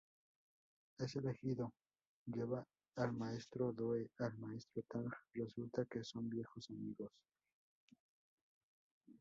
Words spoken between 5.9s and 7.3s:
son viejos amigos.